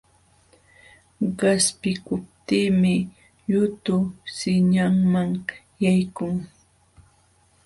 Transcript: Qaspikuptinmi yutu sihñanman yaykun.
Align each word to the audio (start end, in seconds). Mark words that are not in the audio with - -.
Qaspikuptinmi 1.39 2.95
yutu 3.51 3.95
sihñanman 4.37 5.29
yaykun. 5.83 6.35